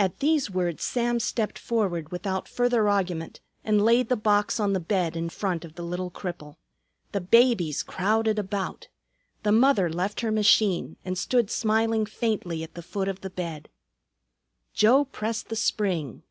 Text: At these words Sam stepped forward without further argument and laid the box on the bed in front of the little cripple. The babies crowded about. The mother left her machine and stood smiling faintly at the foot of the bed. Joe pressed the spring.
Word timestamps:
At 0.00 0.18
these 0.18 0.50
words 0.50 0.82
Sam 0.82 1.20
stepped 1.20 1.60
forward 1.60 2.10
without 2.10 2.48
further 2.48 2.88
argument 2.88 3.40
and 3.62 3.84
laid 3.84 4.08
the 4.08 4.16
box 4.16 4.58
on 4.58 4.72
the 4.72 4.80
bed 4.80 5.14
in 5.16 5.28
front 5.28 5.64
of 5.64 5.76
the 5.76 5.84
little 5.84 6.10
cripple. 6.10 6.56
The 7.12 7.20
babies 7.20 7.84
crowded 7.84 8.36
about. 8.36 8.88
The 9.44 9.52
mother 9.52 9.88
left 9.88 10.22
her 10.22 10.32
machine 10.32 10.96
and 11.04 11.16
stood 11.16 11.52
smiling 11.52 12.04
faintly 12.04 12.64
at 12.64 12.74
the 12.74 12.82
foot 12.82 13.06
of 13.06 13.20
the 13.20 13.30
bed. 13.30 13.68
Joe 14.72 15.04
pressed 15.04 15.50
the 15.50 15.54
spring. 15.54 16.24